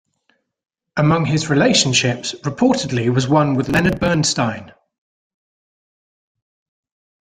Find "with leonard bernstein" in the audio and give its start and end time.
3.53-4.73